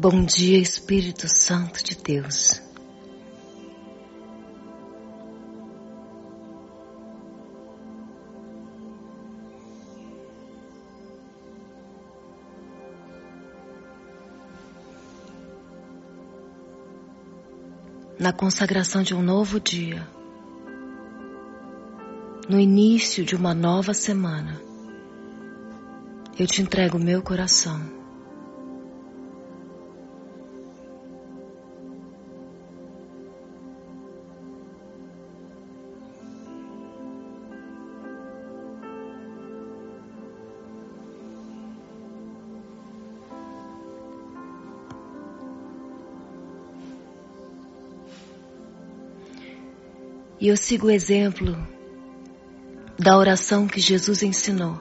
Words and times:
Bom 0.00 0.24
dia, 0.24 0.60
Espírito 0.60 1.26
Santo 1.26 1.82
de 1.82 1.96
Deus. 1.96 2.62
Na 18.20 18.32
consagração 18.32 19.02
de 19.02 19.16
um 19.16 19.20
novo 19.20 19.58
dia, 19.58 20.06
no 22.48 22.60
início 22.60 23.24
de 23.24 23.34
uma 23.34 23.52
nova 23.52 23.92
semana, 23.92 24.62
eu 26.38 26.46
te 26.46 26.62
entrego 26.62 27.00
meu 27.00 27.20
coração. 27.20 27.97
Eu 50.48 50.56
sigo 50.56 50.86
o 50.86 50.90
exemplo 50.90 51.54
da 52.98 53.18
oração 53.18 53.66
que 53.68 53.82
Jesus 53.82 54.22
ensinou. 54.22 54.80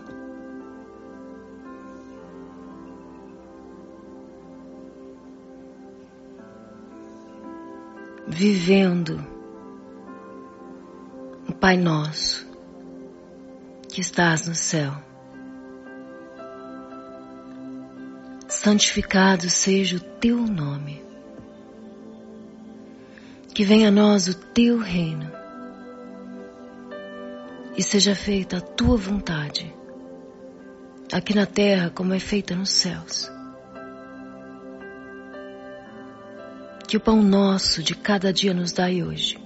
Vivendo 8.25 9.21
o 11.49 11.53
Pai 11.53 11.75
Nosso 11.75 12.47
que 13.89 13.99
estás 13.99 14.47
no 14.47 14.55
céu. 14.55 14.93
Santificado 18.47 19.49
seja 19.49 19.97
o 19.97 19.99
teu 19.99 20.37
nome. 20.37 21.03
Que 23.53 23.65
venha 23.65 23.89
a 23.89 23.91
nós 23.91 24.29
o 24.29 24.33
teu 24.33 24.79
reino 24.79 25.36
e 27.77 27.83
seja 27.83 28.15
feita 28.15 28.57
a 28.57 28.61
tua 28.61 28.97
vontade, 28.97 29.71
aqui 31.13 31.35
na 31.35 31.45
terra 31.45 31.91
como 31.91 32.13
é 32.13 32.19
feita 32.19 32.55
nos 32.55 32.71
céus. 32.71 33.31
Que 36.87 36.97
o 36.97 36.99
pão 36.99 37.21
nosso 37.21 37.83
de 37.83 37.93
cada 37.95 38.33
dia 38.33 38.53
nos 38.53 38.71
dai 38.71 39.03
hoje. 39.03 39.37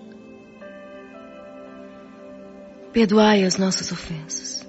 Perdoai 2.94 3.44
as 3.44 3.58
nossas 3.58 3.92
ofensas. 3.92 4.68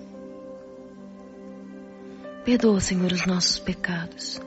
Perdoa, 2.44 2.80
Senhor, 2.80 3.12
os 3.12 3.27
nossos 3.27 3.58
pecados 3.58 4.40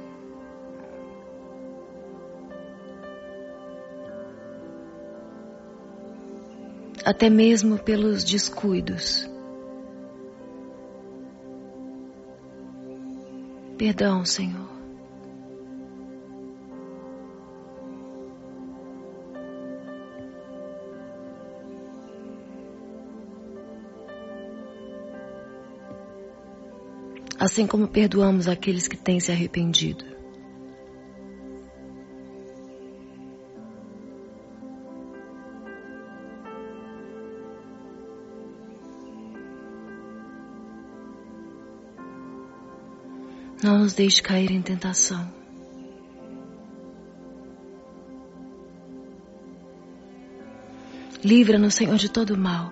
até 7.06 7.30
mesmo 7.30 7.78
pelos 7.78 8.24
descuidos. 8.24 9.30
Perdão, 13.78 14.26
Senhor. 14.26 14.74
Assim 27.38 27.68
como 27.68 27.88
perdoamos 27.88 28.48
aqueles 28.48 28.88
que 28.88 28.98
têm 28.98 29.20
se 29.20 29.32
arrependido. 29.32 30.15
Não 43.66 43.80
nos 43.80 43.96
deixe 43.96 44.22
cair 44.22 44.52
em 44.52 44.62
tentação. 44.62 45.28
Livra-nos, 51.24 51.74
Senhor, 51.74 51.96
de 51.96 52.08
todo 52.08 52.38
mal. 52.38 52.72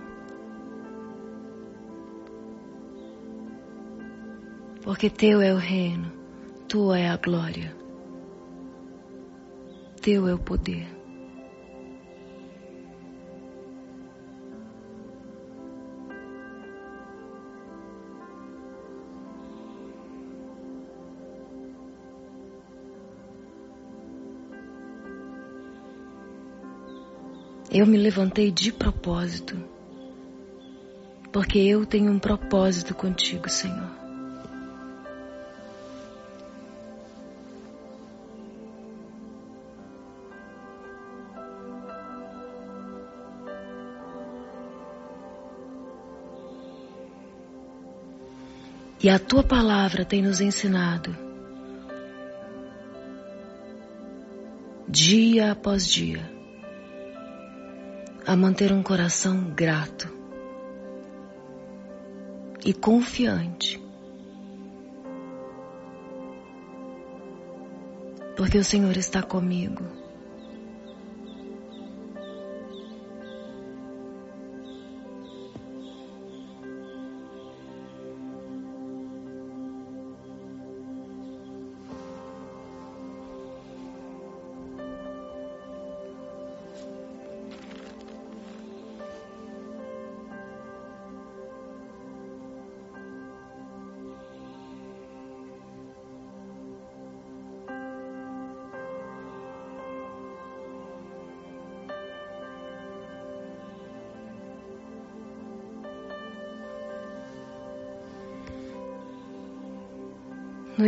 Porque 4.84 5.10
Teu 5.10 5.42
é 5.42 5.52
o 5.52 5.58
reino, 5.58 6.12
Tua 6.68 7.00
é 7.00 7.10
a 7.10 7.18
glória, 7.18 7.76
Teu 10.00 10.28
é 10.28 10.34
o 10.36 10.38
poder. 10.38 11.03
Eu 27.74 27.88
me 27.88 27.98
levantei 27.98 28.52
de 28.52 28.72
propósito, 28.72 29.58
porque 31.32 31.58
eu 31.58 31.88
tenho 31.88 32.12
um 32.12 32.20
propósito 32.20 32.94
contigo, 32.94 33.50
Senhor. 33.50 33.90
E 49.02 49.10
a 49.10 49.18
tua 49.18 49.44
palavra 49.44 50.06
tem 50.06 50.22
nos 50.22 50.40
ensinado, 50.40 51.18
dia 54.88 55.52
após 55.52 55.88
dia, 55.88 56.33
a 58.26 58.36
manter 58.36 58.72
um 58.72 58.82
coração 58.82 59.52
grato 59.54 60.08
e 62.66 62.74
confiante. 62.74 63.82
Porque 68.36 68.58
o 68.58 68.64
Senhor 68.64 68.96
está 68.98 69.22
comigo. 69.22 70.03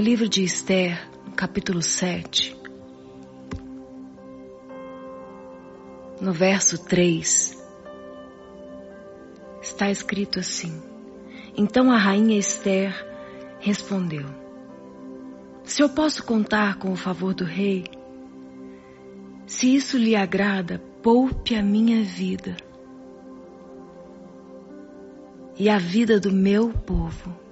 Livro 0.05 0.29
de 0.29 0.43
Esther, 0.43 1.09
capítulo 1.35 1.81
7, 1.81 2.55
no 6.21 6.31
verso 6.31 6.77
3, 6.85 7.57
está 9.63 9.89
escrito 9.89 10.37
assim: 10.37 10.79
Então 11.57 11.91
a 11.91 11.97
rainha 11.97 12.37
Esther 12.37 12.93
respondeu: 13.59 14.27
Se 15.63 15.81
eu 15.81 15.89
posso 15.89 16.23
contar 16.23 16.77
com 16.77 16.91
o 16.91 16.95
favor 16.95 17.33
do 17.33 17.43
rei, 17.43 17.85
se 19.47 19.73
isso 19.73 19.97
lhe 19.97 20.15
agrada, 20.15 20.79
poupe 21.01 21.55
a 21.55 21.63
minha 21.63 22.03
vida 22.03 22.55
e 25.57 25.67
a 25.67 25.79
vida 25.79 26.19
do 26.19 26.31
meu 26.31 26.69
povo– 26.69 27.35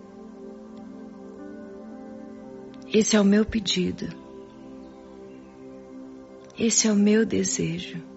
esse 2.94 3.16
é 3.16 3.20
o 3.20 3.26
meu 3.26 3.44
pedido. 3.44 4.08
Esse 6.60 6.88
é 6.88 6.92
o 6.92 6.96
meu 6.96 7.26
desejo. 7.26 8.13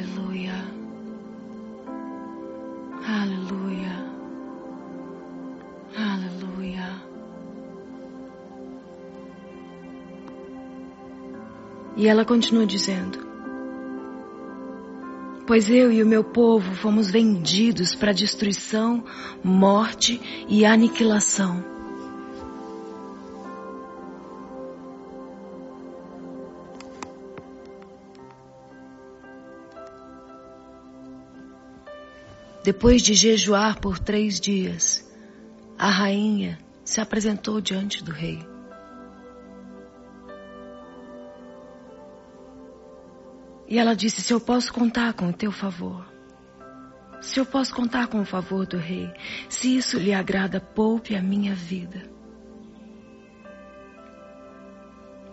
Aleluia. 0.00 0.54
Aleluia. 3.06 4.06
Aleluia. 5.94 7.02
E 11.98 12.08
ela 12.08 12.24
continua 12.24 12.64
dizendo: 12.64 13.18
Pois 15.46 15.68
eu 15.68 15.92
e 15.92 16.02
o 16.02 16.06
meu 16.06 16.24
povo 16.24 16.74
fomos 16.76 17.10
vendidos 17.10 17.94
para 17.94 18.12
destruição, 18.12 19.04
morte 19.44 20.18
e 20.48 20.64
aniquilação. 20.64 21.62
Depois 32.62 33.00
de 33.00 33.14
jejuar 33.14 33.80
por 33.80 33.98
três 33.98 34.38
dias, 34.38 35.08
a 35.78 35.88
rainha 35.88 36.58
se 36.84 37.00
apresentou 37.00 37.60
diante 37.60 38.04
do 38.04 38.12
rei. 38.12 38.38
E 43.66 43.78
ela 43.78 43.94
disse: 43.94 44.20
Se 44.20 44.32
eu 44.32 44.40
posso 44.40 44.72
contar 44.72 45.14
com 45.14 45.28
o 45.28 45.32
teu 45.32 45.50
favor, 45.50 46.06
se 47.20 47.38
eu 47.38 47.46
posso 47.46 47.74
contar 47.74 48.08
com 48.08 48.20
o 48.20 48.26
favor 48.26 48.66
do 48.66 48.76
rei, 48.76 49.10
se 49.48 49.76
isso 49.76 49.98
lhe 49.98 50.12
agrada, 50.12 50.60
poupe 50.60 51.14
a 51.14 51.22
minha 51.22 51.54
vida. 51.54 52.02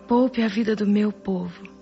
Poupe 0.06 0.42
a 0.42 0.48
vida 0.48 0.74
do 0.74 0.86
meu 0.86 1.12
povo. 1.12 1.77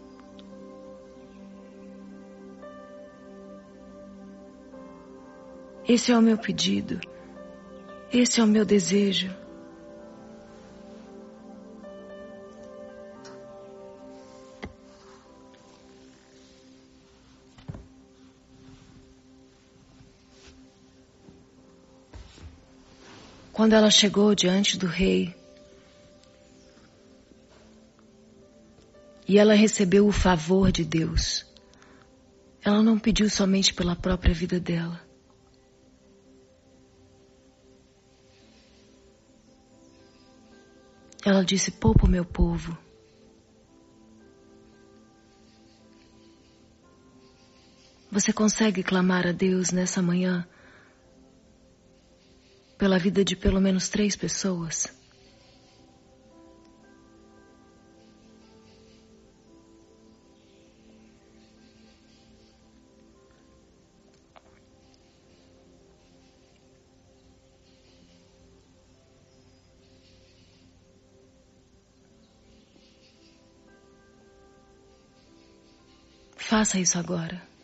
Esse 5.89 6.11
é 6.11 6.19
o 6.19 6.23
meu 6.23 6.37
pedido. 6.37 7.01
Esse 8.13 8.41
é 8.41 8.45
o 8.45 8.47
meu 8.47 8.65
desejo. 8.65 9.33
Quando 23.53 23.73
ela 23.73 23.91
chegou 23.91 24.35
diante 24.35 24.77
do 24.77 24.87
rei, 24.87 25.35
e 29.29 29.39
ela 29.39 29.55
recebeu 29.55 30.07
o 30.07 30.13
favor 30.13 30.71
de 30.71 30.85
Deus, 30.85 31.47
ela 32.63 32.83
não 32.83 32.99
pediu 32.99 33.31
somente 33.31 33.73
pela 33.73 33.97
própria 33.97 34.35
vida 34.35 34.61
dela. 34.61 35.06
Ela 41.27 41.45
disse: 41.45 41.73
Poupa 41.73 42.07
o 42.07 42.09
meu 42.09 42.25
povo. 42.25 42.79
Você 48.13 48.33
consegue 48.33 48.81
clamar 48.85 49.27
a 49.27 49.33
Deus 49.33 49.73
nessa 49.73 50.01
manhã 50.01 50.47
pela 52.79 52.97
vida 52.97 53.25
de 53.25 53.35
pelo 53.35 53.61
menos 53.61 53.89
três 53.89 54.15
pessoas? 54.15 54.96
Faça 76.57 76.81
isso 76.81 76.99
agora. 76.99 77.56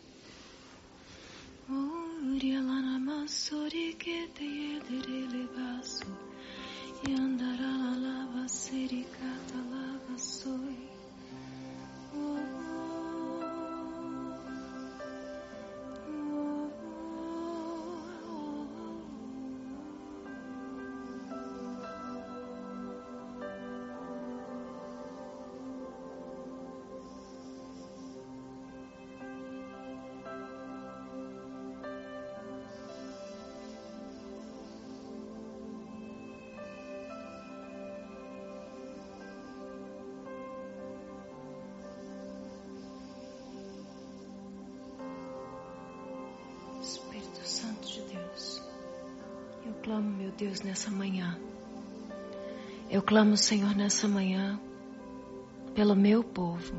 Nessa 50.63 50.89
manhã. 50.89 51.37
Eu 52.89 53.01
clamo, 53.01 53.35
Senhor, 53.35 53.75
nessa 53.75 54.07
manhã, 54.07 54.59
pelo 55.73 55.95
meu 55.95 56.23
povo. 56.23 56.73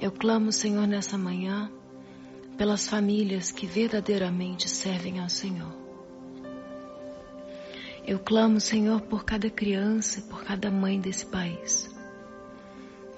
Eu 0.00 0.10
clamo, 0.10 0.50
Senhor, 0.50 0.86
nessa 0.86 1.16
manhã, 1.18 1.70
pelas 2.56 2.88
famílias 2.88 3.52
que 3.52 3.66
verdadeiramente 3.66 4.68
servem 4.68 5.20
ao 5.20 5.28
Senhor. 5.28 5.72
Eu 8.06 8.18
clamo, 8.18 8.60
Senhor, 8.60 9.00
por 9.02 9.24
cada 9.24 9.48
criança, 9.48 10.20
por 10.22 10.44
cada 10.44 10.70
mãe 10.70 11.00
desse 11.00 11.26
país. 11.26 11.90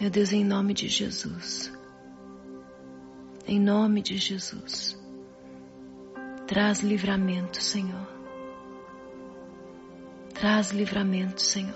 Meu 0.00 0.10
Deus, 0.10 0.32
em 0.32 0.44
nome 0.44 0.74
de 0.74 0.88
Jesus. 0.88 1.72
Em 3.46 3.58
nome 3.58 4.02
de 4.02 4.16
Jesus. 4.16 4.96
Traz 6.46 6.80
livramento, 6.80 7.62
Senhor. 7.62 8.15
Traz 10.38 10.70
livramento, 10.70 11.40
Senhor. 11.40 11.74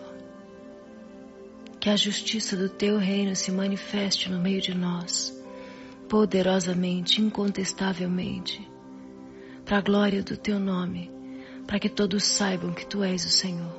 Que 1.80 1.88
a 1.88 1.96
justiça 1.96 2.54
do 2.58 2.68
teu 2.68 2.98
reino 2.98 3.34
se 3.34 3.50
manifeste 3.50 4.30
no 4.30 4.38
meio 4.38 4.60
de 4.60 4.74
nós, 4.74 5.34
poderosamente, 6.10 7.22
incontestavelmente, 7.22 8.70
para 9.64 9.78
a 9.78 9.80
glória 9.80 10.22
do 10.22 10.36
teu 10.36 10.60
nome, 10.60 11.10
para 11.66 11.78
que 11.78 11.88
todos 11.88 12.22
saibam 12.22 12.74
que 12.74 12.84
tu 12.84 13.02
és 13.02 13.24
o 13.24 13.30
Senhor, 13.30 13.72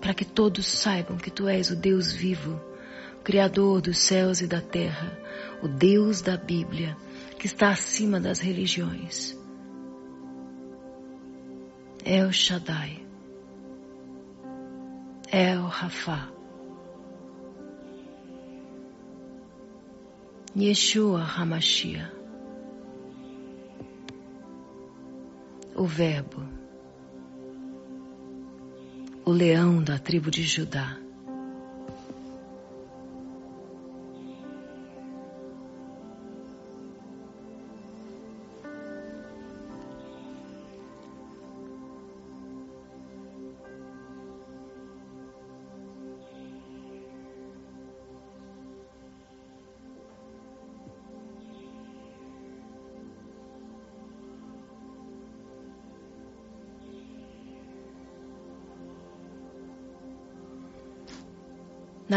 para 0.00 0.14
que 0.14 0.24
todos 0.24 0.66
saibam 0.66 1.16
que 1.16 1.30
tu 1.30 1.48
és 1.48 1.70
o 1.70 1.74
Deus 1.74 2.12
vivo, 2.12 2.60
Criador 3.24 3.80
dos 3.80 3.98
céus 3.98 4.40
e 4.40 4.46
da 4.46 4.60
terra, 4.60 5.18
o 5.62 5.66
Deus 5.66 6.22
da 6.22 6.36
Bíblia, 6.36 6.96
que 7.36 7.46
está 7.46 7.70
acima 7.70 8.20
das 8.20 8.38
religiões. 8.38 9.36
El 12.04 12.30
Shaddai, 12.30 12.99
El 15.32 15.62
Rafa, 15.62 16.28
Yeshua 20.56 21.22
Hamashia, 21.22 22.10
o 25.76 25.84
Verbo, 25.84 26.42
o 29.24 29.30
leão 29.30 29.80
da 29.80 30.00
tribo 30.00 30.32
de 30.32 30.42
Judá. 30.42 30.99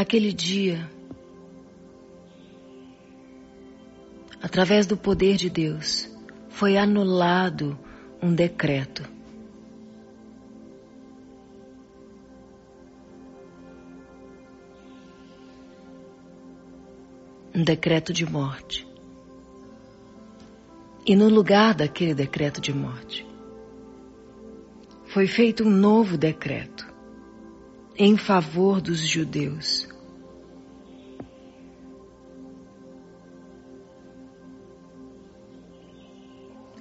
Naquele 0.04 0.34
dia, 0.34 0.86
através 4.42 4.86
do 4.86 4.98
poder 4.98 5.38
de 5.38 5.50
Deus, 5.50 6.10
foi 6.50 6.76
anulado 6.76 7.80
um 8.22 8.36
decreto. 8.36 9.10
Um 17.56 17.64
decreto 17.64 18.12
de 18.12 18.30
morte. 18.30 18.86
E 21.06 21.16
no 21.16 21.30
lugar 21.30 21.74
daquele 21.74 22.14
decreto 22.14 22.60
de 22.60 22.74
morte, 22.74 23.26
foi 25.06 25.28
feito 25.28 25.64
um 25.64 25.72
novo 25.72 26.18
decreto 26.18 26.94
em 27.96 28.18
favor 28.18 28.82
dos 28.82 29.00
judeus. 29.00 29.93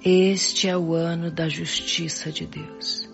Este 0.05 0.67
é 0.67 0.77
o 0.77 0.93
ano 0.93 1.31
da 1.31 1.47
justiça 1.47 2.29
de 2.29 2.45
Deus. 2.45 3.12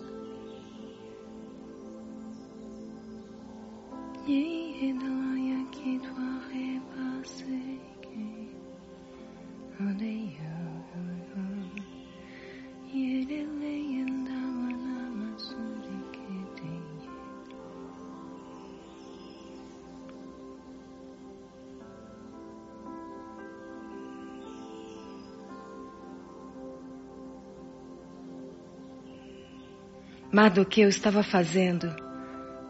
Mardoqueu 30.40 30.88
estava 30.88 31.22
fazendo 31.22 31.94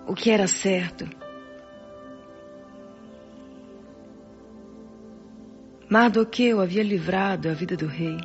o 0.04 0.12
que 0.12 0.28
era 0.28 0.48
certo. 0.48 1.08
Mardoqueu 5.88 6.60
havia 6.60 6.82
livrado 6.82 7.48
a 7.48 7.52
vida 7.52 7.76
do 7.76 7.86
rei, 7.86 8.16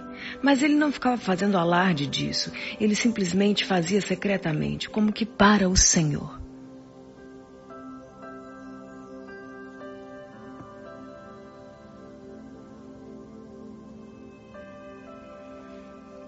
mas 0.42 0.64
ele 0.64 0.74
não 0.74 0.92
ficava 0.92 1.16
fazendo 1.16 1.60
alarde 1.60 2.08
disso. 2.08 2.52
Ele 2.82 2.96
simplesmente 2.96 3.66
fazia 3.66 4.02
secretamente, 4.02 4.90
como 4.90 5.14
que 5.14 5.28
para 5.28 5.70
o 5.70 5.78
Senhor. 5.78 6.42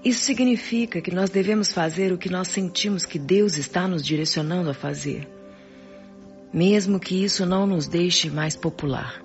Isso 0.08 0.24
significa 0.24 1.02
que 1.02 1.14
nós 1.14 1.30
devemos 1.30 1.74
fazer 1.74 2.14
o 2.14 2.18
que 2.18 2.30
nós 2.30 2.48
sentimos 2.48 3.06
que 3.06 3.20
Deus 3.20 3.58
está 3.58 3.90
nos 3.90 4.06
direcionando 4.06 4.70
a 4.70 4.74
fazer, 4.74 5.28
mesmo 6.54 6.98
que 6.98 7.26
isso 7.26 7.46
não 7.46 7.68
nos 7.68 7.90
deixe 7.90 8.30
mais 8.30 8.56
popular. 8.56 9.22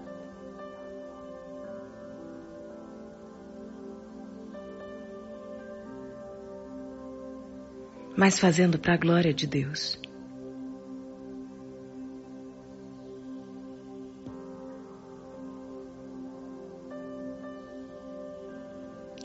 Mas 8.16 8.40
fazendo 8.40 8.76
para 8.76 8.94
a 8.94 8.96
glória 8.96 9.32
de 9.32 9.46
Deus. 9.46 10.00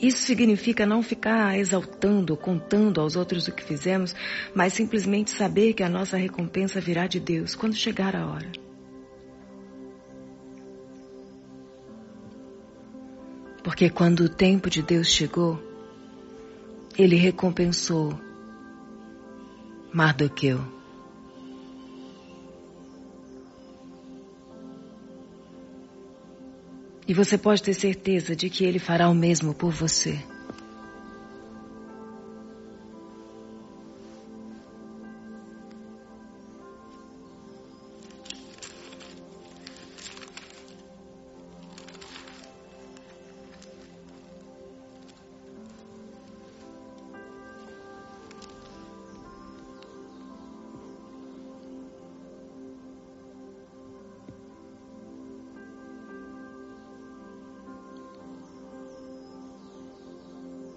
Isso 0.00 0.18
significa 0.18 0.86
não 0.86 1.02
ficar 1.02 1.58
exaltando, 1.58 2.36
contando 2.36 3.00
aos 3.00 3.16
outros 3.16 3.48
o 3.48 3.52
que 3.52 3.64
fizemos, 3.64 4.14
mas 4.54 4.72
simplesmente 4.72 5.30
saber 5.30 5.72
que 5.72 5.82
a 5.82 5.88
nossa 5.88 6.16
recompensa 6.16 6.80
virá 6.80 7.08
de 7.08 7.18
Deus 7.18 7.56
quando 7.56 7.74
chegar 7.74 8.14
a 8.14 8.26
hora. 8.26 8.50
Porque 13.64 13.90
quando 13.90 14.20
o 14.20 14.28
tempo 14.28 14.70
de 14.70 14.82
Deus 14.82 15.08
chegou, 15.08 15.60
ele 16.96 17.16
recompensou 17.16 18.18
Mardoqueu. 19.92 20.77
E 27.08 27.14
você 27.14 27.38
pode 27.38 27.62
ter 27.62 27.72
certeza 27.72 28.36
de 28.36 28.50
que 28.50 28.66
Ele 28.66 28.78
fará 28.78 29.08
o 29.08 29.14
mesmo 29.14 29.54
por 29.54 29.72
você. 29.72 30.22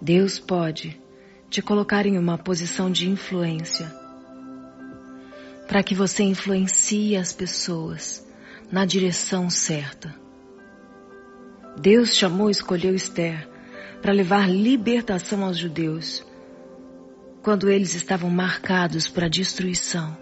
Deus 0.02 0.40
pode 0.40 1.00
te 1.48 1.62
colocar 1.62 2.08
em 2.08 2.18
uma 2.18 2.36
posição 2.36 2.90
de 2.90 3.08
influência 3.08 3.86
para 5.68 5.84
que 5.84 5.94
você 5.94 6.24
influencie 6.24 7.16
as 7.16 7.32
pessoas 7.32 8.28
na 8.72 8.84
direção 8.84 9.48
certa. 9.48 10.16
Deus 11.80 12.16
chamou 12.16 12.50
e 12.50 12.52
escolheu 12.52 12.96
Esther 12.96 13.48
para 14.02 14.12
levar 14.12 14.50
libertação 14.50 15.46
aos 15.46 15.60
judeus 15.60 16.26
quando 17.44 17.70
eles 17.70 17.94
estavam 17.94 18.30
marcados 18.30 19.08
para 19.08 19.28
destruição. 19.28 20.18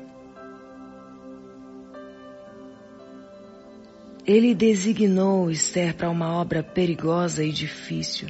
Ele 4.27 4.53
designou 4.53 5.49
Esther 5.49 5.95
para 5.95 6.09
uma 6.09 6.33
obra 6.33 6.61
perigosa 6.61 7.45
e 7.45 7.51
difícil 7.53 8.27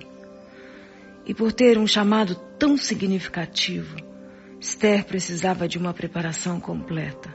e 1.29 1.33
por 1.35 1.53
ter 1.53 1.77
um 1.77 1.85
chamado 1.85 2.33
tão 2.57 2.75
significativo, 2.75 3.97
Esther 4.59 5.05
precisava 5.05 5.67
de 5.67 5.77
uma 5.77 5.93
preparação 5.93 6.59
completa. 6.59 7.31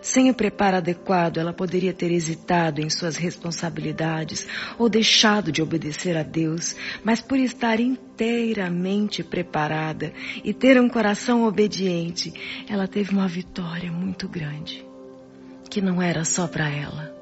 Sem 0.00 0.30
o 0.30 0.34
preparo 0.34 0.78
adequado, 0.78 1.36
ela 1.36 1.52
poderia 1.52 1.92
ter 1.92 2.10
hesitado 2.10 2.80
em 2.80 2.88
suas 2.88 3.16
responsabilidades 3.16 4.46
ou 4.78 4.88
deixado 4.88 5.52
de 5.52 5.60
obedecer 5.60 6.16
a 6.16 6.22
Deus, 6.22 6.74
mas 7.04 7.20
por 7.20 7.38
estar 7.38 7.78
inteiramente 7.78 9.22
preparada 9.22 10.14
e 10.42 10.54
ter 10.54 10.80
um 10.80 10.88
coração 10.88 11.44
obediente, 11.44 12.32
ela 12.66 12.88
teve 12.88 13.12
uma 13.12 13.28
vitória 13.28 13.92
muito 13.92 14.26
grande, 14.26 14.86
que 15.68 15.82
não 15.82 16.00
era 16.00 16.24
só 16.24 16.46
para 16.46 16.70
ela. 16.70 17.19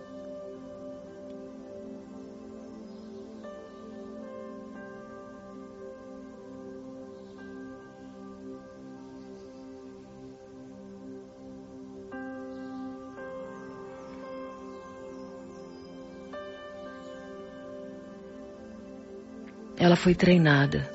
Ela 19.81 19.95
foi 19.95 20.13
treinada. 20.13 20.91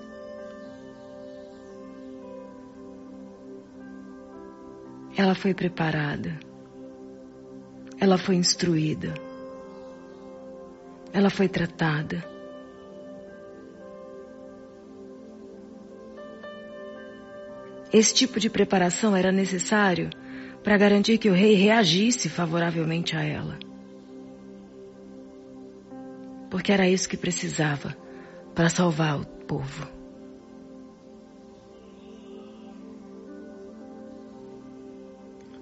Ela 5.16 5.34
foi 5.34 5.54
preparada. 5.54 6.38
Ela 7.98 8.18
foi 8.18 8.36
instruída. 8.36 9.13
Ela 11.13 11.30
foi 11.30 11.48
tratada. 11.48 12.22
Esse 17.94 18.13
tipo 18.13 18.38
de 18.38 18.50
preparação 18.50 19.16
era 19.16 19.32
necessário 19.32 20.10
para 20.62 20.78
garantir 20.78 21.18
que 21.20 21.30
o 21.30 21.34
rei 21.34 21.54
reagisse 21.54 22.28
favoravelmente 22.28 23.16
a 23.16 23.24
ela. 23.24 23.58
Porque 26.50 26.72
era 26.72 26.90
isso 26.90 27.08
que 27.08 27.16
precisava 27.16 28.02
para 28.53 28.69
salvar 28.69 29.19
o 29.19 29.25
povo. 29.25 29.88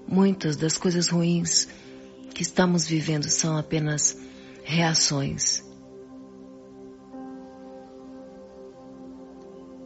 Muitas 0.08 0.58
das 0.58 0.78
coisas 0.78 1.08
ruins 1.08 1.70
que 2.34 2.42
estamos 2.42 2.86
vivendo 2.86 3.30
são 3.30 3.58
apenas 3.58 4.18
reações. 4.64 5.64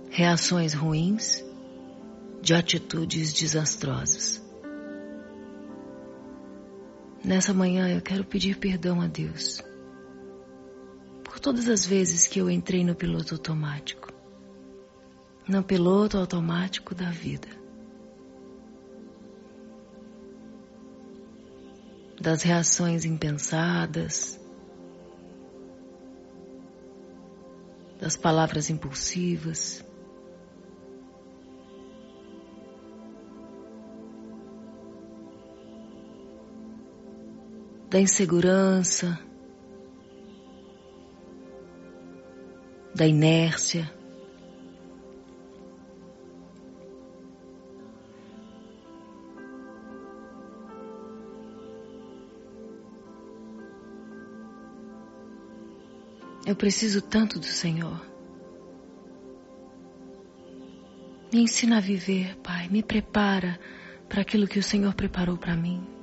Reações 0.10 0.74
ruins 0.74 1.44
de 2.42 2.54
atitudes 2.54 3.34
desastrosas. 3.34 4.42
Nessa 7.24 7.54
manhã 7.54 7.90
eu 7.90 8.02
quero 8.02 8.24
pedir 8.24 8.58
perdão 8.58 9.02
a 9.02 9.08
Deus 9.08 9.64
todas 11.46 11.70
as 11.70 11.86
vezes 11.86 12.26
que 12.26 12.40
eu 12.42 12.50
entrei 12.50 12.84
no 12.84 12.96
piloto 12.96 13.36
automático. 13.36 14.12
No 15.48 15.64
piloto 15.64 16.18
automático 16.18 16.96
da 16.96 17.12
vida. 17.12 17.48
Das 22.20 22.42
reações 22.42 23.06
impensadas, 23.06 24.40
das 28.00 28.18
palavras 28.18 28.72
impulsivas. 28.72 29.86
Da 37.88 38.02
insegurança, 38.02 39.20
da 42.96 43.06
inércia. 43.06 43.92
Eu 56.46 56.56
preciso 56.56 57.02
tanto 57.02 57.38
do 57.38 57.46
Senhor. 57.46 58.00
Me 61.34 61.42
ensina 61.42 61.78
a 61.78 61.82
viver, 61.82 62.38
Pai. 62.38 62.70
Me 62.70 62.82
prepara 62.82 63.60
para 64.08 64.22
aquilo 64.22 64.48
que 64.48 64.60
o 64.60 64.64
Senhor 64.64 64.94
preparou 64.94 65.38
para 65.38 65.56
mim. 65.56 65.95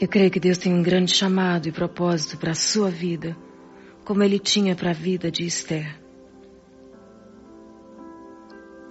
Eu 0.00 0.06
creio 0.06 0.30
que 0.30 0.38
Deus 0.38 0.58
tem 0.58 0.72
um 0.72 0.82
grande 0.82 1.12
chamado 1.12 1.68
e 1.68 1.72
propósito 1.72 2.36
para 2.36 2.52
a 2.52 2.54
sua 2.54 2.88
vida, 2.88 3.36
como 4.04 4.22
Ele 4.22 4.38
tinha 4.38 4.76
para 4.76 4.90
a 4.90 4.94
vida 4.94 5.28
de 5.28 5.44
Esther. 5.44 6.00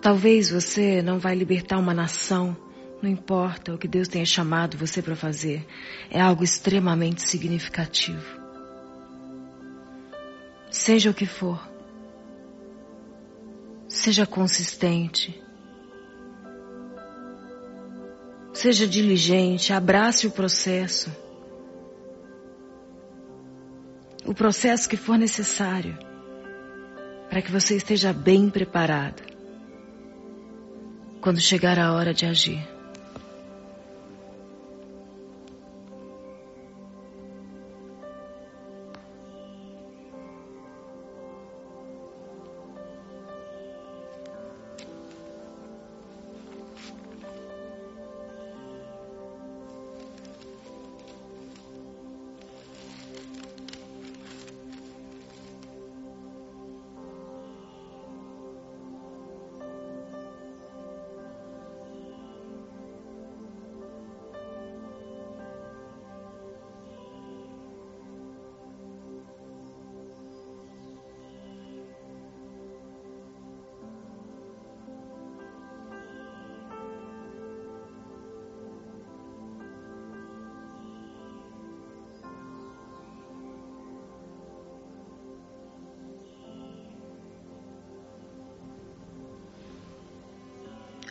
Talvez 0.02 0.50
você 0.50 1.02
não 1.02 1.18
vai 1.18 1.34
libertar 1.34 1.78
uma 1.78 1.94
nação, 1.94 2.58
não 3.02 3.10
importa 3.10 3.74
o 3.74 3.78
que 3.78 3.88
Deus 3.88 4.10
tenha 4.10 4.26
chamado 4.26 4.78
você 4.78 5.02
para 5.02 5.16
fazer, 5.16 5.66
é 6.12 6.20
algo 6.20 6.44
extremamente 6.44 7.22
significativo. 7.22 8.42
Seja 10.70 11.10
o 11.10 11.14
que 11.14 11.26
for, 11.26 11.70
seja 13.88 14.26
consistente, 14.26 15.42
Seja 18.58 18.88
diligente, 18.88 19.72
abrace 19.72 20.26
o 20.26 20.32
processo. 20.32 21.16
O 24.26 24.34
processo 24.34 24.90
que 24.90 24.98
for 24.98 25.16
necessário 25.16 25.96
para 27.30 27.40
que 27.40 27.52
você 27.52 27.76
esteja 27.76 28.12
bem 28.12 28.50
preparado 28.50 29.22
quando 31.22 31.40
chegar 31.40 31.78
a 31.78 31.94
hora 31.94 32.16
de 32.16 32.26
agir. 32.26 32.77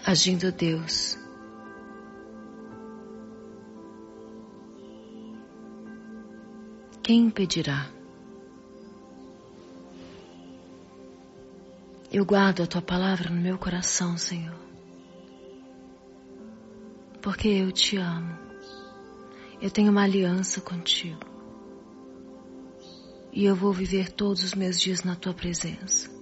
Agindo 0.07 0.53
Deus. 0.53 1.19
Quem 7.03 7.25
impedirá? 7.25 7.91
Eu 12.13 12.25
guardo 12.25 12.63
a 12.63 12.67
tua 12.69 12.81
palavra 12.81 13.31
no 13.31 13.41
meu 13.41 13.59
coração, 13.59 14.17
Senhor. 14.17 14.55
Porque 17.21 17.49
eu 17.49 17.73
te 17.73 17.97
amo. 17.97 18.39
Eu 19.61 19.73
tenho 19.73 19.91
uma 19.91 20.05
aliança 20.05 20.61
contigo. 20.61 21.27
E 23.33 23.45
eu 23.45 23.57
vou 23.57 23.73
viver 23.73 24.13
todos 24.13 24.45
os 24.45 24.55
meus 24.55 24.81
dias 24.81 25.03
na 25.03 25.17
tua 25.17 25.35
presença. 25.35 26.16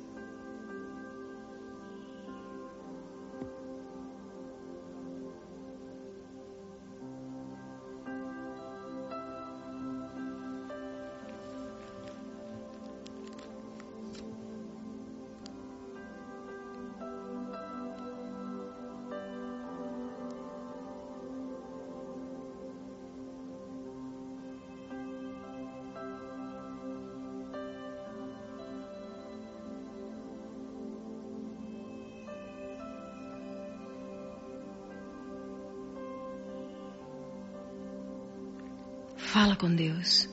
Fala 39.34 39.56
com 39.56 39.74
Deus. 39.74 40.30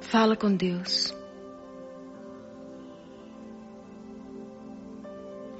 Fala 0.00 0.34
com 0.34 0.52
Deus. 0.52 1.14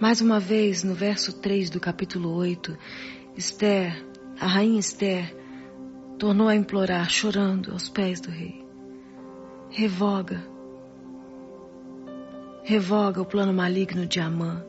Mais 0.00 0.20
uma 0.20 0.40
vez, 0.40 0.82
no 0.82 0.94
verso 0.96 1.40
3 1.40 1.70
do 1.70 1.78
capítulo 1.78 2.34
8, 2.34 2.76
Esther, 3.37 4.04
a 4.40 4.46
rainha 4.48 4.80
Esther, 4.80 5.37
tornou 6.18 6.48
a 6.48 6.56
implorar, 6.56 7.08
chorando 7.08 7.70
aos 7.70 7.88
pés 7.88 8.20
do 8.20 8.32
rei. 8.32 8.66
Revoga, 9.70 10.44
revoga 12.64 13.22
o 13.22 13.24
plano 13.24 13.52
maligno 13.52 14.04
de 14.04 14.18
Amã. 14.18 14.66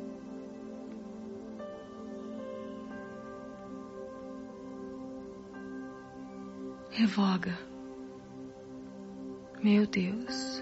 Revoga. 7.00 7.58
Meu 9.64 9.88
Deus. 9.88 10.59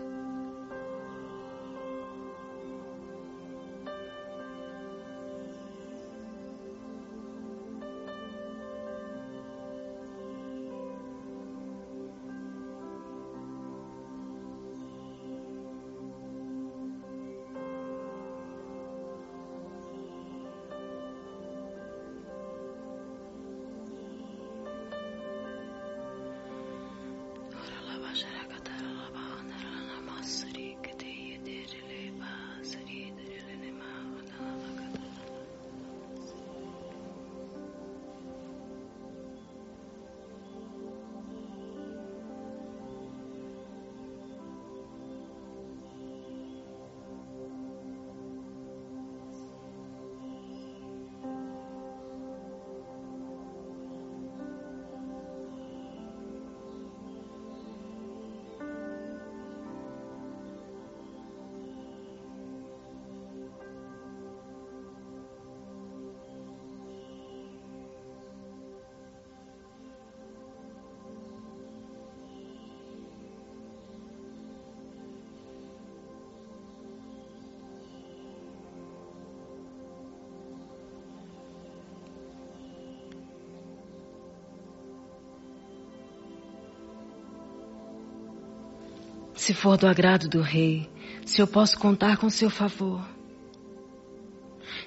Se 89.47 89.53
for 89.53 89.77
do 89.77 89.87
agrado 89.87 90.27
do 90.27 90.41
rei, 90.41 90.89
se 91.25 91.41
eu 91.41 91.47
posso 91.47 91.79
contar 91.79 92.17
com 92.17 92.29
seu 92.29 92.49
favor, 92.49 93.01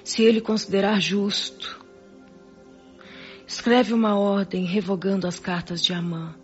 se 0.03 0.21
ele 0.21 0.39
considerar 0.39 1.01
justo, 1.01 1.83
escreve 3.47 3.91
uma 3.91 4.15
ordem 4.19 4.63
revogando 4.63 5.25
as 5.25 5.39
cartas 5.39 5.83
de 5.83 5.93
Amã. 5.93 6.35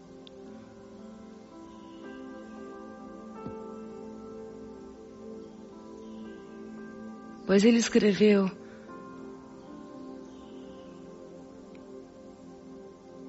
Pois 7.46 7.64
ele 7.64 7.78
escreveu 7.78 8.50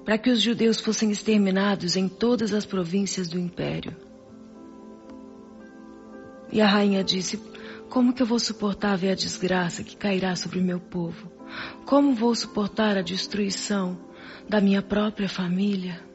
para 0.03 0.17
que 0.17 0.31
os 0.31 0.41
judeus 0.41 0.79
fossem 0.79 1.11
exterminados 1.11 1.95
em 1.95 2.09
todas 2.09 2.55
as 2.55 2.65
províncias 2.65 3.29
do 3.29 3.37
império. 3.37 4.08
E 6.51 6.61
a 6.61 6.67
rainha 6.67 7.03
disse: 7.03 7.37
Como 7.89 8.13
que 8.13 8.21
eu 8.21 8.25
vou 8.25 8.39
suportar 8.39 8.97
ver 8.97 9.11
a 9.11 9.15
desgraça 9.15 9.83
que 9.83 9.95
cairá 9.95 10.35
sobre 10.35 10.59
o 10.59 10.63
meu 10.63 10.79
povo? 10.79 11.31
Como 11.85 12.13
vou 12.13 12.33
suportar 12.35 12.97
a 12.97 13.01
destruição 13.01 13.97
da 14.47 14.59
minha 14.59 14.81
própria 14.81 15.29
família? 15.29 16.07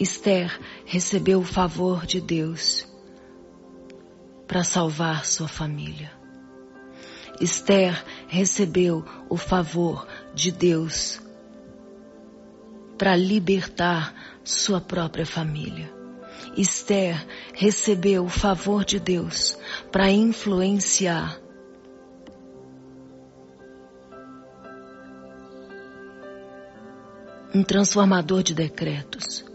Esther 0.00 0.60
recebeu 0.86 1.40
o 1.40 1.44
favor 1.44 2.06
de 2.06 2.20
Deus 2.20 2.86
para 4.48 4.64
salvar 4.64 5.26
sua 5.26 5.46
família. 5.46 6.10
Esther 7.40 8.02
recebeu 8.26 9.04
o 9.28 9.36
favor 9.36 10.08
de 10.34 10.50
Deus 10.50 11.20
para 12.96 13.14
libertar 13.14 14.12
sua 14.42 14.80
própria 14.80 15.24
família. 15.26 15.92
Esther 16.56 17.24
recebeu 17.54 18.24
o 18.24 18.28
favor 18.28 18.84
de 18.84 18.98
Deus 18.98 19.56
para 19.92 20.10
influenciar 20.10 21.38
um 27.54 27.62
transformador 27.62 28.42
de 28.42 28.54
decretos. 28.54 29.47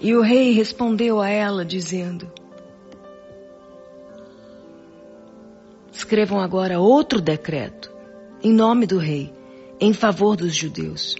E 0.00 0.14
o 0.14 0.20
rei 0.20 0.50
respondeu 0.52 1.20
a 1.20 1.28
ela 1.28 1.64
dizendo: 1.64 2.30
Escrevam 5.92 6.40
agora 6.40 6.80
outro 6.80 7.20
decreto, 7.20 7.92
em 8.42 8.52
nome 8.52 8.84
do 8.84 8.98
rei, 8.98 9.32
em 9.80 9.92
favor 9.92 10.34
dos 10.34 10.54
judeus. 10.54 11.14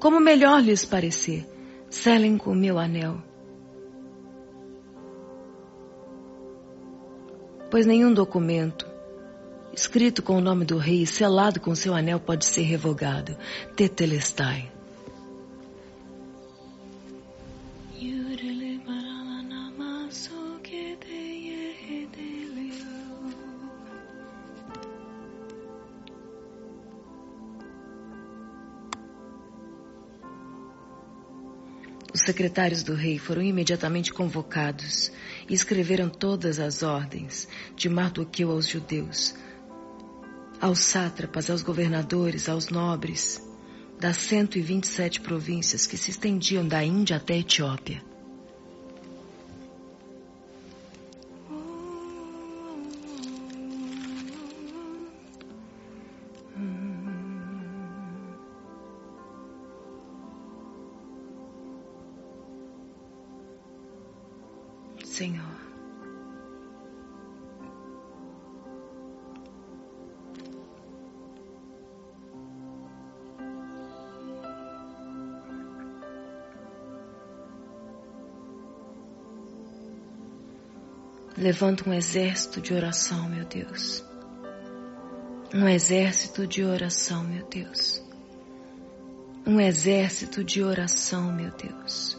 Como 0.00 0.18
melhor 0.18 0.60
lhes 0.60 0.84
parecer, 0.84 1.46
selem 1.88 2.36
com 2.36 2.50
o 2.50 2.56
meu 2.56 2.80
anel. 2.80 3.22
Pois 7.70 7.86
nenhum 7.86 8.12
documento 8.12 8.91
escrito 9.74 10.22
com 10.22 10.36
o 10.36 10.40
nome 10.40 10.64
do 10.64 10.76
rei, 10.76 11.06
selado 11.06 11.60
com 11.60 11.74
seu 11.74 11.94
anel, 11.94 12.20
pode 12.20 12.44
ser 12.44 12.62
revogado. 12.62 13.36
Tetelestai. 13.74 14.70
Os 32.14 32.26
secretários 32.26 32.82
do 32.82 32.94
rei 32.94 33.18
foram 33.18 33.42
imediatamente 33.42 34.12
convocados 34.12 35.10
e 35.48 35.54
escreveram 35.54 36.10
todas 36.10 36.60
as 36.60 36.82
ordens 36.82 37.48
de 37.74 37.88
Mardoqueu 37.88 38.50
aos 38.50 38.68
judeus, 38.68 39.34
aos 40.62 40.78
sátrapas, 40.78 41.50
aos 41.50 41.60
governadores, 41.60 42.48
aos 42.48 42.68
nobres 42.68 43.42
das 43.98 44.16
127 44.16 45.20
províncias 45.20 45.86
que 45.86 45.96
se 45.96 46.10
estendiam 46.10 46.66
da 46.66 46.84
Índia 46.84 47.16
até 47.16 47.34
a 47.34 47.38
Etiópia. 47.38 48.11
Levanta 81.52 81.86
um 81.86 81.92
exército 81.92 82.62
de 82.62 82.72
oração, 82.72 83.28
meu 83.28 83.44
Deus. 83.44 84.02
Um 85.52 85.68
exército 85.68 86.46
de 86.46 86.64
oração, 86.64 87.24
meu 87.24 87.46
Deus. 87.46 88.02
Um 89.46 89.60
exército 89.60 90.42
de 90.42 90.62
oração, 90.62 91.30
meu 91.30 91.50
Deus. 91.50 92.18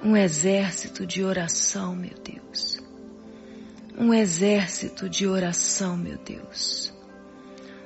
Um 0.00 0.16
exército 0.16 1.04
de 1.04 1.24
oração, 1.24 1.96
meu 1.96 2.14
Deus. 2.14 2.78
Um 3.98 4.14
exército 4.14 5.08
de 5.08 5.26
oração, 5.26 5.96
meu 5.96 6.18
Deus. 6.18 6.94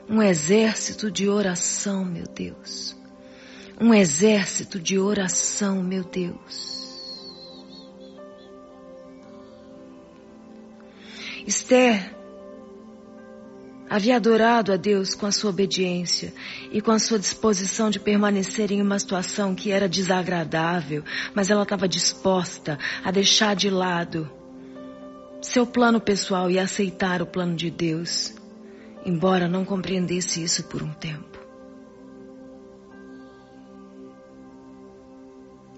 Um 0.06 0.22
exército 0.22 1.10
de 1.10 1.30
oração, 1.30 2.04
meu 2.04 2.26
Deus. 2.26 2.94
Um 3.80 3.94
exército 3.94 4.78
de 4.78 4.98
oração, 4.98 5.82
meu 5.82 6.04
Deus. 6.04 6.81
Esther 11.46 12.14
havia 13.90 14.16
adorado 14.16 14.72
a 14.72 14.76
Deus 14.76 15.14
com 15.14 15.26
a 15.26 15.32
sua 15.32 15.50
obediência 15.50 16.32
e 16.70 16.80
com 16.80 16.90
a 16.90 16.98
sua 16.98 17.18
disposição 17.18 17.90
de 17.90 17.98
permanecer 17.98 18.72
em 18.72 18.80
uma 18.80 18.98
situação 18.98 19.54
que 19.54 19.70
era 19.70 19.88
desagradável, 19.88 21.04
mas 21.34 21.50
ela 21.50 21.64
estava 21.64 21.86
disposta 21.86 22.78
a 23.04 23.10
deixar 23.10 23.54
de 23.54 23.68
lado 23.68 24.30
seu 25.42 25.66
plano 25.66 26.00
pessoal 26.00 26.50
e 26.50 26.58
aceitar 26.58 27.20
o 27.20 27.26
plano 27.26 27.56
de 27.56 27.70
Deus, 27.70 28.32
embora 29.04 29.48
não 29.48 29.64
compreendesse 29.64 30.42
isso 30.42 30.64
por 30.64 30.82
um 30.82 30.92
tempo. 30.92 31.38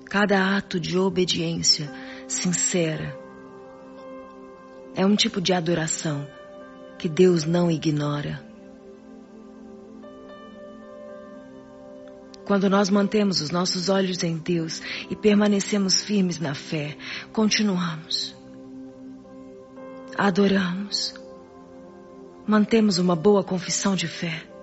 Cada 0.05 0.57
ato 0.57 0.79
de 0.79 0.97
obediência 0.97 1.91
sincera 2.29 3.24
é 4.95 5.05
um 5.05 5.17
tipo 5.17 5.41
de 5.41 5.53
adoração 5.53 6.27
que 6.99 7.09
Deus 7.09 7.45
não 7.45 7.71
ignora. 7.71 8.43
Quando 12.45 12.69
nós 12.69 12.91
mantemos 12.91 13.41
os 13.41 13.51
nossos 13.51 13.89
olhos 13.89 14.23
em 14.23 14.37
Deus 14.37 14.83
e 15.11 15.17
permanecemos 15.17 16.03
firmes 16.03 16.39
na 16.39 16.55
fé, 16.55 16.97
continuamos, 17.33 18.37
adoramos, 20.17 21.15
mantemos 22.47 22.99
uma 22.99 23.17
boa 23.17 23.43
confissão 23.43 23.97
de 23.97 24.07
fé. 24.07 24.54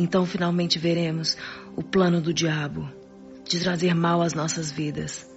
Então 0.00 0.24
finalmente 0.24 0.78
veremos 0.78 1.36
o 1.74 1.82
plano 1.82 2.20
do 2.20 2.32
diabo 2.32 2.88
de 3.44 3.58
trazer 3.58 3.94
mal 3.94 4.22
às 4.22 4.32
nossas 4.32 4.70
vidas. 4.70 5.28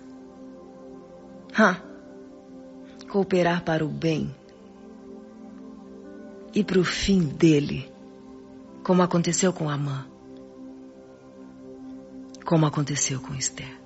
Ha! 1.58 1.82
Cooperar 3.10 3.63
para 3.63 3.84
o 3.84 3.89
bem 3.89 4.34
e 6.54 6.63
para 6.63 6.80
o 6.80 6.84
fim 6.84 7.21
dele, 7.21 7.91
como 8.84 9.02
aconteceu 9.02 9.52
com 9.52 9.67
Amã, 9.67 10.06
como 12.45 12.67
aconteceu 12.67 13.19
com 13.19 13.34
Esther. 13.34 13.81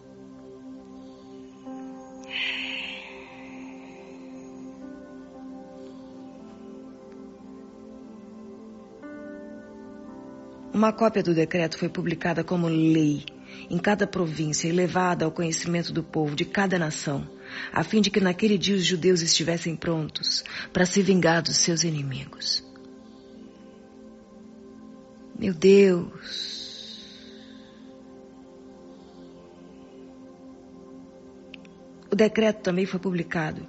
Uma 10.75 10.91
cópia 10.91 11.23
do 11.23 11.33
decreto 11.33 11.77
foi 11.77 11.88
publicada 11.88 12.43
como 12.43 12.67
lei 12.67 13.23
em 13.69 13.77
cada 13.77 14.05
província 14.05 14.67
e 14.67 14.73
levada 14.73 15.23
ao 15.23 15.31
conhecimento 15.31 15.93
do 15.93 16.03
povo 16.03 16.35
de 16.35 16.43
cada 16.43 16.77
nação, 16.77 17.25
a 17.71 17.81
fim 17.81 18.01
de 18.01 18.11
que 18.11 18.19
naquele 18.19 18.57
dia 18.57 18.75
os 18.75 18.83
judeus 18.83 19.21
estivessem 19.21 19.73
prontos 19.73 20.43
para 20.73 20.85
se 20.85 21.01
vingar 21.01 21.41
dos 21.41 21.55
seus 21.55 21.85
inimigos. 21.85 22.61
Meu 25.39 25.53
Deus. 25.53 26.99
O 32.11 32.15
decreto 32.17 32.63
também 32.63 32.85
foi 32.85 32.99
publicado 32.99 33.65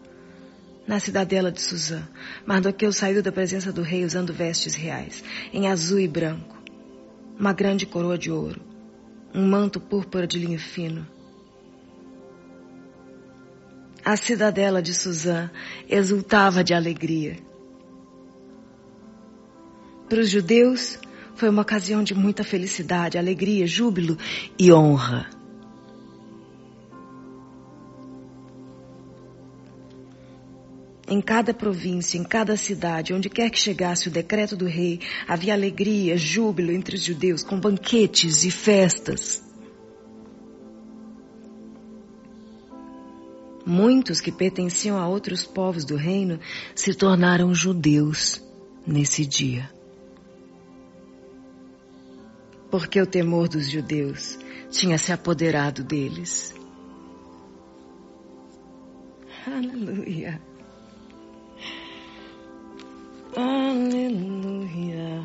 na 0.89 0.99
cidadela 0.99 1.53
de 1.53 1.61
Suzã. 1.61 2.03
Mardoqueu 2.45 2.93
saiu 2.93 3.23
da 3.23 3.31
presença 3.31 3.73
do 3.73 3.83
rei 3.83 4.05
usando 4.05 4.33
vestes 4.33 4.75
reais, 4.75 5.23
em 5.53 5.69
azul 5.69 6.01
e 6.01 6.09
branco 6.09 6.56
uma 7.39 7.53
grande 7.53 7.87
coroa 7.87 8.17
de 8.17 8.31
ouro, 8.31 8.61
um 9.35 9.47
manto 9.47 9.79
púrpura 9.79 10.27
de 10.27 10.39
linho 10.39 10.59
fino. 10.59 11.07
A 14.05 14.17
cidadela 14.17 14.81
de 14.81 14.95
Suzã 14.95 15.51
exultava 15.89 16.63
de 16.63 16.73
alegria. 16.73 17.37
Para 20.09 20.21
os 20.21 20.31
judeus, 20.31 20.99
foi 21.35 21.49
uma 21.49 21.63
ocasião 21.63 22.03
de 22.03 22.15
muita 22.15 22.45
felicidade, 22.45 23.19
alegria, 23.19 23.67
júbilo 23.67 24.17
e 24.59 24.73
honra. 24.73 25.36
Em 31.09 31.21
cada 31.21 31.55
província, 31.55 32.19
em 32.19 32.25
cada 32.25 32.57
cidade, 32.57 33.15
onde 33.15 33.31
quer 33.31 33.49
que 33.49 33.59
chegasse 33.59 34.09
o 34.09 34.11
decreto 34.11 34.57
do 34.57 34.67
rei, 34.67 35.01
havia 35.29 35.55
alegria, 35.55 36.17
júbilo 36.17 36.73
entre 36.73 36.97
os 36.97 37.03
judeus, 37.03 37.45
com 37.45 37.61
banquetes 37.61 38.43
e 38.43 38.51
festas. 38.51 39.45
Muitos 43.65 44.21
que 44.21 44.33
pertenciam 44.33 44.99
a 44.99 45.07
outros 45.09 45.45
povos 45.45 45.85
do 45.85 45.97
reino 45.97 46.41
se 46.75 46.93
tornaram 46.93 47.55
judeus 47.55 48.43
nesse 48.85 49.25
dia. 49.25 49.71
Porque 52.69 53.01
o 53.01 53.07
temor 53.07 53.49
dos 53.49 53.71
judeus 53.71 54.39
tinha 54.71 54.99
se 54.99 55.13
apoderado 55.13 55.85
deles. 55.85 56.55
Aleluia. 59.47 60.41
Aleluia. 63.37 65.23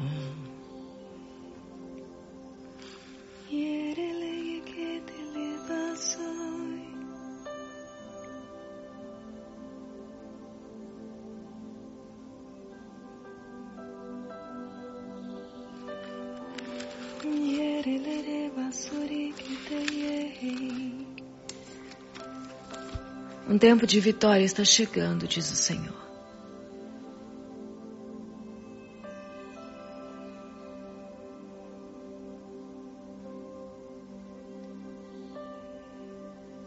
Um 23.47 23.57
tempo 23.57 23.87
de 23.87 23.99
vitória 24.01 24.43
está 24.43 24.65
chegando, 24.65 25.27
diz 25.27 25.49
o 25.49 25.55
Senhor. 25.55 26.10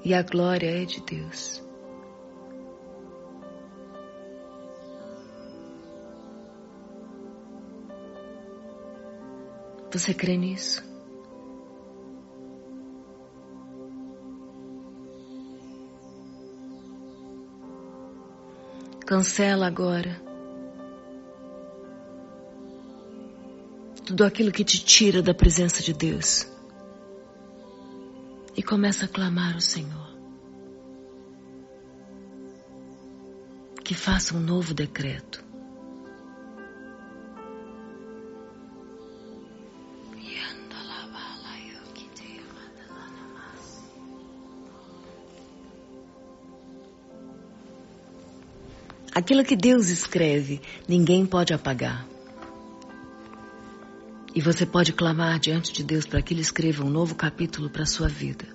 E 0.05 0.13
a 0.13 0.23
glória 0.23 0.83
é 0.83 0.85
de 0.85 1.01
Deus. 1.01 1.63
Você 9.91 10.13
crê 10.13 10.37
nisso? 10.37 10.83
Cancela 19.07 19.67
agora 19.67 20.21
tudo 24.05 24.25
aquilo 24.25 24.51
que 24.51 24.65
te 24.65 24.85
tira 24.85 25.23
da 25.23 25.33
presença 25.33 25.83
de 25.83 25.93
Deus 25.93 26.54
e 28.57 28.63
começa 28.63 29.05
a 29.05 29.09
clamar 29.09 29.55
ao 29.55 29.61
Senhor. 29.61 30.15
Que 33.85 33.95
faça 33.95 34.35
um 34.35 34.41
novo 34.41 34.73
decreto. 34.73 35.45
Aquilo 49.15 49.45
que 49.45 49.55
Deus 49.55 49.91
escreve, 49.91 50.61
ninguém 50.89 51.25
pode 51.25 51.55
apagar. 51.55 52.14
E 54.35 54.41
você 54.41 54.67
pode 54.67 54.93
clamar 54.93 55.39
diante 55.39 55.73
de 55.73 55.85
Deus 55.85 56.07
para 56.07 56.21
que 56.21 56.35
Ele 56.35 56.41
escreva 56.41 56.85
um 56.85 56.91
novo 56.91 57.15
capítulo 57.15 57.71
para 57.71 57.85
a 57.85 57.87
sua 57.87 58.09
vida. 58.09 58.54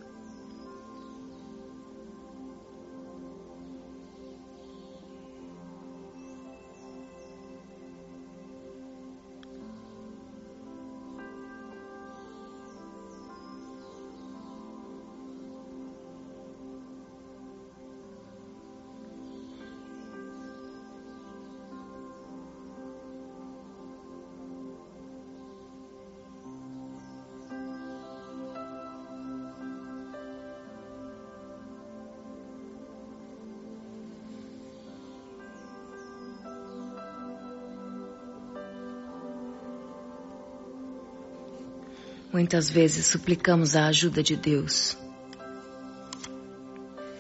Muitas 42.32 42.70
vezes 42.70 43.08
suplicamos 43.08 43.76
a 43.76 43.88
ajuda 43.88 44.22
de 44.22 44.36
Deus. 44.36 44.96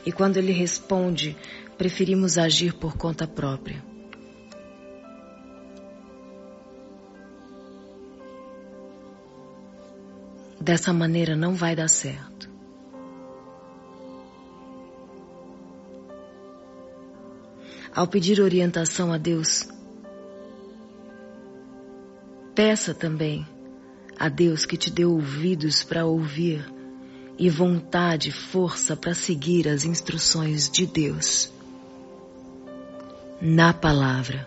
E 0.05 0.11
quando 0.11 0.37
Ele 0.37 0.51
responde, 0.51 1.35
preferimos 1.77 2.37
agir 2.37 2.73
por 2.73 2.95
conta 2.95 3.27
própria. 3.27 3.83
Dessa 10.61 10.93
maneira 10.93 11.35
não 11.35 11.55
vai 11.55 11.75
dar 11.75 11.89
certo. 11.89 12.47
Ao 17.95 18.05
pedir 18.05 18.39
orientação 18.39 19.11
a 19.11 19.17
Deus, 19.17 19.67
peça 22.53 22.93
também 22.93 23.47
a 24.19 24.27
Deus 24.27 24.65
que 24.65 24.75
te 24.75 24.91
deu 24.91 25.13
ouvidos 25.13 25.81
para 25.81 26.05
ouvir 26.05 26.65
e 27.37 27.49
vontade, 27.49 28.31
força 28.31 28.97
para 28.97 29.13
seguir 29.13 29.67
as 29.69 29.85
instruções 29.85 30.69
de 30.69 30.85
Deus 30.85 31.49
na 33.41 33.73
palavra. 33.73 34.45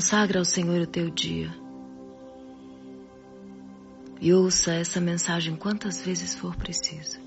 Consagra 0.00 0.38
ao 0.38 0.46
Senhor 0.46 0.80
o 0.80 0.86
teu 0.86 1.10
dia. 1.10 1.50
E 4.18 4.32
ouça 4.32 4.72
essa 4.72 4.98
mensagem 4.98 5.54
quantas 5.54 6.00
vezes 6.00 6.34
for 6.34 6.56
preciso. 6.56 7.20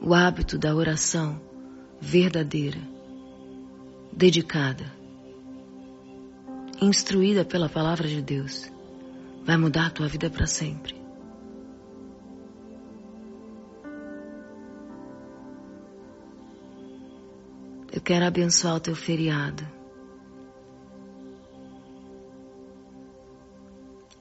O 0.00 0.14
hábito 0.14 0.56
da 0.56 0.72
oração 0.76 1.40
verdadeira, 2.00 2.78
dedicada, 4.12 4.92
instruída 6.80 7.44
pela 7.44 7.68
palavra 7.68 8.06
de 8.06 8.22
Deus 8.22 8.72
vai 9.44 9.56
mudar 9.56 9.86
a 9.86 9.90
tua 9.90 10.06
vida 10.06 10.30
para 10.30 10.46
sempre. 10.46 11.01
Eu 17.92 18.00
quero 18.00 18.24
abençoar 18.24 18.76
o 18.76 18.80
teu 18.80 18.96
feriado. 18.96 19.68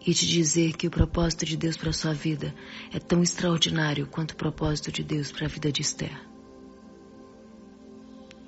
E 0.05 0.13
te 0.13 0.25
dizer 0.25 0.75
que 0.75 0.87
o 0.87 0.91
propósito 0.91 1.45
de 1.45 1.55
Deus 1.55 1.77
para 1.77 1.93
sua 1.93 2.13
vida 2.13 2.53
é 2.91 2.99
tão 2.99 3.23
extraordinário 3.23 4.07
quanto 4.07 4.31
o 4.31 4.35
propósito 4.35 4.91
de 4.91 5.03
Deus 5.03 5.31
para 5.31 5.45
a 5.45 5.49
vida 5.49 5.71
de 5.71 5.81
Esther. 5.81 6.19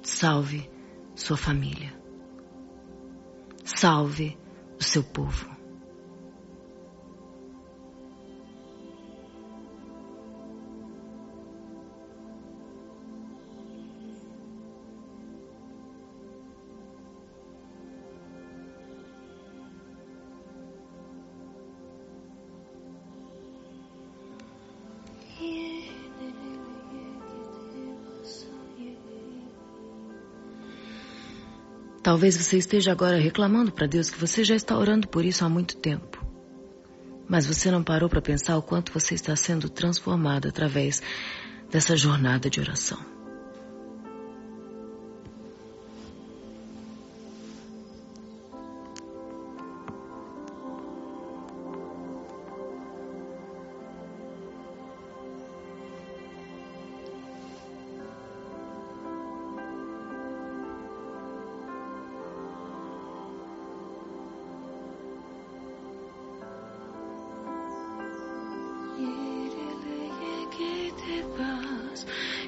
Salve 0.02 0.70
sua 1.16 1.38
família. 1.38 1.94
Salve 3.64 4.38
o 4.78 4.84
seu 4.84 5.04
povo. 5.04 5.63
Talvez 32.14 32.38
você 32.38 32.60
esteja 32.60 32.92
agora 32.92 33.18
reclamando 33.18 33.72
para 33.72 33.88
Deus 33.88 34.08
que 34.08 34.20
você 34.20 34.44
já 34.44 34.56
está 34.56 34.78
orando 34.78 35.08
por 35.08 35.26
isso 35.26 35.44
há 35.44 35.50
muito 35.50 35.76
tempo. 35.76 36.24
Mas 37.28 37.48
você 37.48 37.72
não 37.72 37.84
parou 37.84 38.08
para 38.08 38.22
pensar 38.22 38.56
o 38.56 38.62
quanto 38.62 38.94
você 38.94 39.16
está 39.16 39.36
sendo 39.36 39.68
transformado 39.68 40.48
através 40.48 41.02
dessa 41.72 41.98
jornada 41.98 42.52
de 42.52 42.60
oração. 42.60 43.13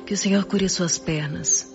Que 0.05 0.13
o 0.13 0.17
Senhor 0.17 0.45
cure 0.45 0.69
suas 0.69 0.99
pernas. 0.99 1.73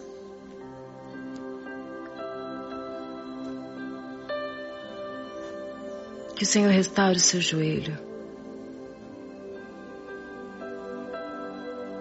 Que 6.37 6.45
o 6.45 6.47
Senhor 6.47 6.71
restaure 6.71 7.19
seu 7.19 7.41
joelho. 7.41 7.99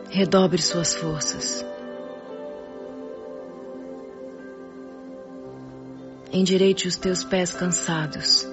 Redobre 0.10 0.62
suas 0.62 0.94
forças. 0.96 1.66
Endireite 6.32 6.88
os 6.88 6.96
teus 6.96 7.24
pés 7.24 7.54
cansados. 7.54 8.48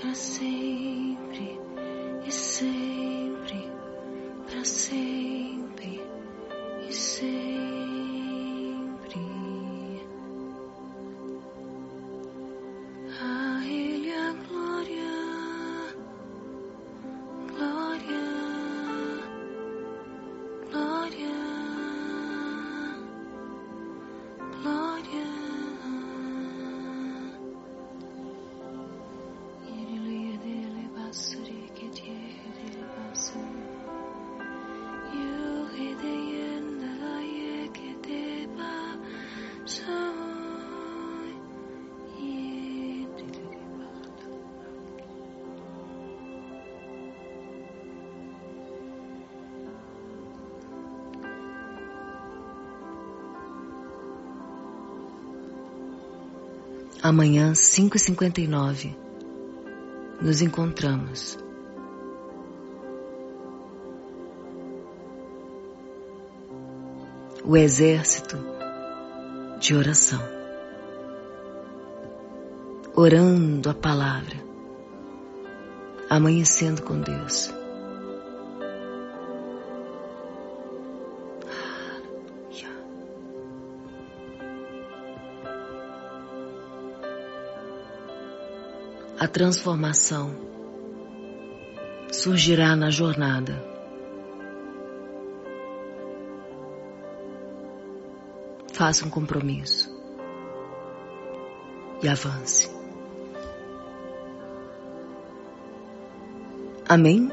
Para 0.00 0.14
sempre 0.14 1.60
e 2.26 2.32
sempre, 2.32 3.70
para 4.46 4.64
sempre 4.64 6.00
e 6.88 6.92
sempre. 6.92 7.79
Amanhã, 57.02 57.54
cinco 57.54 57.96
e 57.96 57.98
cinquenta 57.98 58.42
e 58.42 58.46
nove, 58.46 58.94
nos 60.20 60.42
encontramos. 60.42 61.38
O 67.42 67.56
exército 67.56 68.36
de 69.58 69.74
oração, 69.74 70.20
orando 72.94 73.70
a 73.70 73.74
palavra, 73.74 74.36
amanhecendo 76.10 76.82
com 76.82 77.00
Deus. 77.00 77.59
A 89.20 89.28
transformação 89.28 90.34
surgirá 92.10 92.74
na 92.74 92.88
jornada. 92.88 93.62
Faça 98.72 99.04
um 99.04 99.10
compromisso 99.10 99.94
e 102.02 102.08
avance. 102.08 102.70
Amém? 106.88 107.30